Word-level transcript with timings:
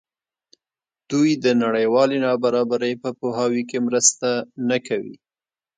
دوی 1.09 1.29
د 1.43 1.45
نړیوالې 1.63 2.17
نابرابرۍ 2.25 2.93
په 3.03 3.09
پوهاوي 3.19 3.63
کې 3.69 3.77
مرسته 3.87 4.29
نه 4.69 4.77
کوي. 4.87 5.15